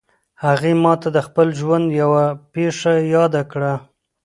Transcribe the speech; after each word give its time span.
هغې 0.43 0.71
ما 0.83 0.93
ته 1.01 1.07
د 1.15 1.17
خپل 1.27 1.47
ژوند 1.59 1.85
یوه 2.01 2.25
پېښه 2.53 2.93
یاده 3.15 3.41
کړه 3.51 3.73